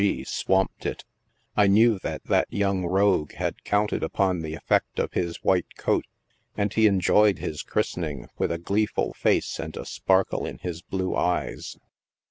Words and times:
G. 0.01 0.23
swamped 0.23 0.87
it. 0.87 1.05
I 1.55 1.67
knew 1.67 1.99
that 1.99 2.23
that 2.23 2.51
young 2.51 2.87
rogue 2.87 3.33
had 3.33 3.63
counted 3.63 4.01
upon 4.01 4.39
the 4.41 4.55
effect 4.55 4.97
of 4.97 5.13
his 5.13 5.43
white 5.43 5.75
coat, 5.77 6.05
and 6.57 6.73
he 6.73 6.87
enjoyed 6.87 7.37
his 7.37 7.61
christening 7.61 8.27
with 8.39 8.51
a 8.51 8.57
gleeful 8.57 9.13
face 9.13 9.59
and 9.59 9.77
a 9.77 9.85
sparkle 9.85 10.43
in 10.47 10.57
his 10.57 10.81
blue 10.81 11.15
eyes. 11.15 11.77